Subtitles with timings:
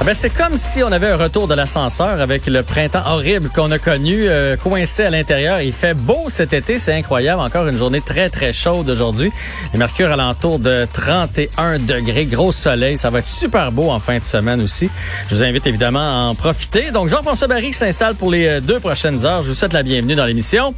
[0.00, 3.48] Ah ben c'est comme si on avait un retour de l'ascenseur avec le printemps horrible
[3.48, 5.60] qu'on a connu, euh, coincé à l'intérieur.
[5.60, 7.40] Il fait beau cet été, c'est incroyable.
[7.40, 9.32] Encore une journée très, très chaude aujourd'hui.
[9.72, 12.96] Le mercure alentour de 31 degrés, gros soleil.
[12.96, 14.88] Ça va être super beau en fin de semaine aussi.
[15.28, 16.92] Je vous invite évidemment à en profiter.
[16.92, 19.42] Donc, Jean-François Barry s'installe pour les euh, deux prochaines heures.
[19.42, 20.74] Je vous souhaite la bienvenue dans l'émission.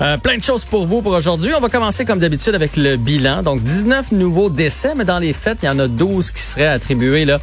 [0.00, 1.52] Euh, plein de choses pour vous pour aujourd'hui.
[1.54, 3.42] On va commencer comme d'habitude avec le bilan.
[3.42, 6.68] Donc, 19 nouveaux décès, mais dans les fêtes, il y en a 12 qui seraient
[6.68, 7.38] attribués, là,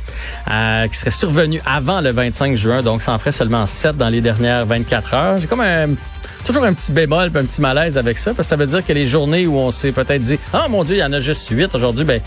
[0.87, 4.21] qui seraient survenu avant le 25 juin, donc ça en ferait seulement 7 dans les
[4.21, 5.37] dernières 24 heures.
[5.37, 5.87] J'ai comme un,
[6.49, 8.91] toujours un petit bémol, un petit malaise avec ça, parce que ça veut dire que
[8.91, 11.47] les journées où on s'est peut-être dit, ah mon Dieu, il y en a juste
[11.47, 12.21] 8 aujourd'hui, ben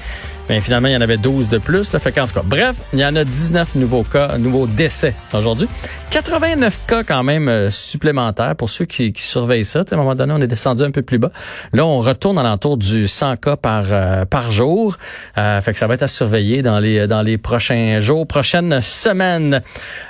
[0.48, 1.92] mais finalement, il y en avait 12 de plus.
[1.92, 5.14] Là, fait en tout cas, bref, il y en a 19 nouveaux cas, nouveaux décès
[5.32, 5.68] aujourd'hui.
[6.10, 9.80] 89 cas quand même euh, supplémentaires pour ceux qui, qui surveillent ça.
[9.80, 11.30] à un moment donné, on est descendu un peu plus bas.
[11.72, 14.98] Là, on retourne à l'entour du 100 cas par euh, par jour.
[15.38, 18.82] Euh, fait que ça va être à surveiller dans les dans les prochains jours, prochaines
[18.82, 19.62] semaines.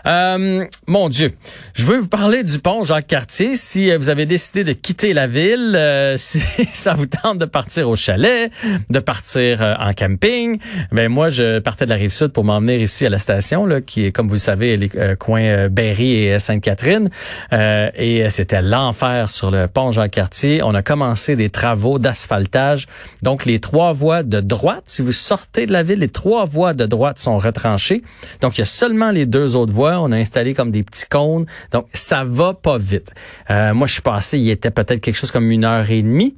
[0.04, 1.34] mon Dieu,
[1.74, 3.54] je veux vous parler du pont Jacques Cartier.
[3.54, 5.78] Si avez décidé de quitter la ville,
[6.16, 6.40] si
[6.72, 8.50] ça vous tente de partir au chalet,
[8.90, 10.58] de partir en camping,
[10.90, 13.80] ben moi je partais de la rive sud pour m'emmener ici à la station là,
[13.80, 15.68] qui est comme vous le savez les coins
[16.02, 17.10] et Sainte-Catherine.
[17.52, 20.62] Euh, et c'était l'enfer sur le pont Jean-Cartier.
[20.62, 22.86] On a commencé des travaux d'asphaltage.
[23.22, 26.74] Donc, les trois voies de droite, si vous sortez de la ville, les trois voies
[26.74, 28.02] de droite sont retranchées.
[28.40, 29.98] Donc, il y a seulement les deux autres voies.
[30.00, 31.46] On a installé comme des petits cônes.
[31.72, 33.12] Donc, ça va pas vite.
[33.50, 36.36] Euh, moi, je suis passé, il était peut-être quelque chose comme une heure et demie.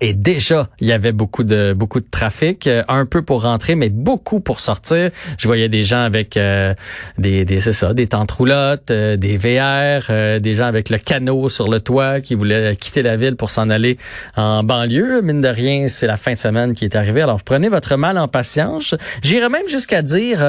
[0.00, 3.74] Et déjà, il y avait beaucoup de beaucoup de trafic, euh, un peu pour rentrer,
[3.74, 5.10] mais beaucoup pour sortir.
[5.36, 6.74] Je voyais des gens avec euh,
[7.18, 11.50] des, des c'est ça, des tentes roulottes, euh, des VR, des gens avec le canot
[11.50, 13.98] sur le toit qui voulaient quitter la ville pour s'en aller
[14.36, 15.20] en banlieue.
[15.20, 17.20] Mine de rien, c'est la fin de semaine qui est arrivée.
[17.20, 18.94] Alors prenez votre mal en patience.
[19.22, 20.44] J'irais même jusqu'à dire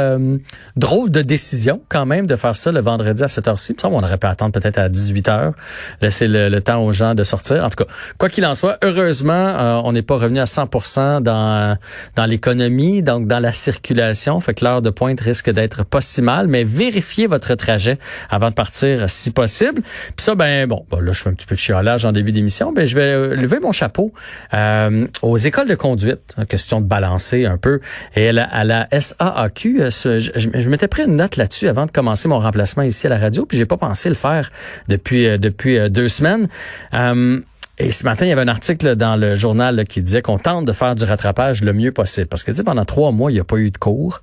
[0.78, 3.76] drôle de décision quand même de faire ça le vendredi à cette heure-ci.
[3.84, 5.54] On aurait pu attendre peut-être à 18 heures,
[6.02, 7.66] laisser le temps aux gens de sortir.
[7.66, 11.22] En tout cas, quoi qu'il en soit, heureusement euh, on n'est pas revenu à 100%
[11.22, 11.78] dans
[12.16, 14.40] dans l'économie, donc dans la circulation.
[14.40, 17.98] Fait que l'heure de pointe risque d'être pas si mal, mais vérifiez votre trajet
[18.30, 19.82] avant de partir si possible.
[20.16, 22.72] Puis ça, ben bon, là je fais un petit peu de chiolage en début d'émission,
[22.72, 24.14] ben je vais euh, lever mon chapeau
[24.54, 26.36] euh, aux écoles de conduite.
[26.48, 27.80] Question de balancer un peu.
[28.16, 31.92] Et à la, à la SAAQ, je, je, m'étais pris une note là-dessus avant de
[31.92, 34.52] commencer mon remplacement ici à la radio, puis j'ai pas pensé le faire
[34.88, 36.48] depuis depuis deux semaines.
[37.78, 40.66] Et ce matin, il y avait un article dans le journal qui disait qu'on tente
[40.66, 42.28] de faire du rattrapage le mieux possible.
[42.28, 44.22] Parce que tu sais, pendant trois mois, il n'y a pas eu de cours.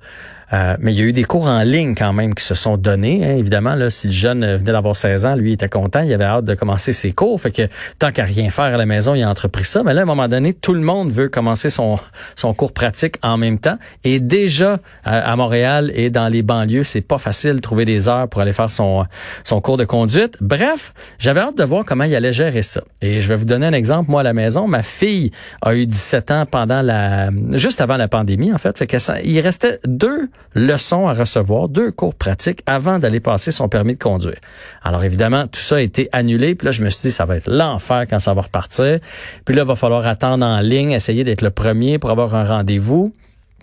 [0.51, 2.77] Euh, mais il y a eu des cours en ligne quand même qui se sont
[2.77, 3.21] donnés.
[3.23, 3.35] Hein.
[3.37, 6.23] Évidemment, là, si le jeune venait d'avoir 16 ans, lui, il était content, il avait
[6.23, 7.39] hâte de commencer ses cours.
[7.39, 7.67] Fait que
[7.99, 9.83] tant qu'à rien faire à la maison, il a entrepris ça.
[9.83, 11.97] Mais là, à un moment donné, tout le monde veut commencer son,
[12.35, 13.77] son cours pratique en même temps.
[14.03, 18.27] Et déjà, à, Montréal et dans les banlieues, c'est pas facile de trouver des heures
[18.27, 19.05] pour aller faire son,
[19.43, 20.37] son cours de conduite.
[20.41, 22.81] Bref, j'avais hâte de voir comment il allait gérer ça.
[23.01, 24.09] Et je vais vous donner un exemple.
[24.09, 25.31] Moi, à la maison, ma fille
[25.61, 28.77] a eu 17 ans pendant la, juste avant la pandémie, en fait.
[28.77, 28.89] Fait
[29.23, 33.99] il restait deux leçons à recevoir, deux cours pratiques avant d'aller passer son permis de
[33.99, 34.39] conduire.
[34.83, 36.55] Alors évidemment, tout ça a été annulé.
[36.55, 38.99] Puis là, je me suis dit, ça va être l'enfer quand ça va repartir.
[39.45, 42.43] Puis là, il va falloir attendre en ligne, essayer d'être le premier pour avoir un
[42.43, 43.13] rendez-vous.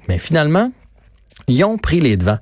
[0.09, 0.71] Mais finalement,
[1.49, 2.39] ils ont pris les devants.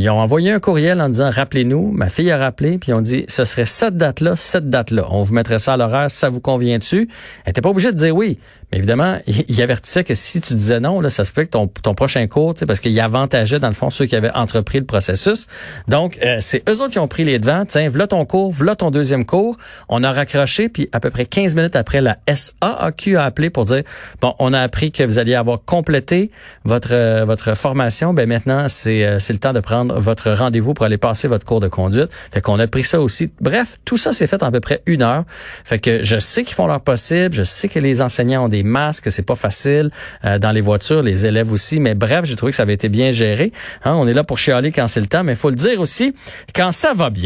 [0.00, 1.90] Ils ont envoyé un courriel en disant rappelez-nous.
[1.90, 5.08] Ma fille a rappelé, puis ont dit ce serait cette date-là, cette date-là.
[5.10, 7.08] On vous mettrait ça à l'horaire, ça vous convient-tu?
[7.44, 8.38] Elle n'était pas obligée de dire oui.
[8.70, 11.66] Mais évidemment, il avertissait que si tu disais non, là, ça se peut que ton,
[11.68, 15.46] ton prochain cours, parce qu'il avantageait dans le fond ceux qui avaient entrepris le processus.
[15.88, 17.64] Donc, euh, c'est eux autres qui ont pris les devants.
[17.66, 19.56] Tiens, voilà ton cours, voilà ton deuxième cours.
[19.88, 23.64] On a raccroché, puis à peu près 15 minutes après, la SAAQ a appelé pour
[23.64, 23.82] dire,
[24.20, 26.30] bon, on a appris que vous alliez avoir complété
[26.64, 28.14] votre euh, votre formation.
[28.14, 29.60] Ben maintenant, c'est euh, c'est le temps de
[29.96, 32.08] votre rendez-vous pour aller passer votre cours de conduite.
[32.32, 33.30] Fait qu'on a pris ça aussi.
[33.40, 35.24] Bref, tout ça s'est fait en à peu près une heure.
[35.64, 37.34] Fait que je sais qu'ils font leur possible.
[37.34, 39.90] Je sais que les enseignants ont des masques, c'est pas facile
[40.24, 41.80] euh, dans les voitures, les élèves aussi.
[41.80, 43.52] Mais bref, j'ai trouvé que ça avait été bien géré.
[43.84, 45.80] Hein, on est là pour chialer quand c'est le temps, mais il faut le dire
[45.80, 46.14] aussi
[46.54, 47.18] quand ça va bien.